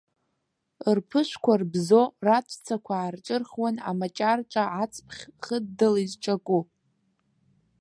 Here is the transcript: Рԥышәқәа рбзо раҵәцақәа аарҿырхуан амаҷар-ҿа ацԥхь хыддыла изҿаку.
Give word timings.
Рԥышәқәа 0.95 1.53
рбзо 1.61 2.03
раҵәцақәа 2.25 2.93
аарҿырхуан 2.97 3.75
амаҷар-ҿа 3.89 4.63
ацԥхь 4.81 5.21
хыддыла 5.43 5.99
изҿаку. 6.05 6.61